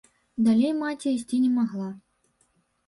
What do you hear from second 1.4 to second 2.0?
не магла.